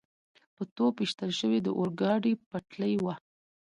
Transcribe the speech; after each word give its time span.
په 0.55 0.63
توپ 0.75 0.93
ویشتل 0.99 1.31
شوې 1.39 1.59
د 1.63 1.67
اورګاډي 1.79 2.33
پټلۍ 2.49 2.95
وه. 3.03 3.15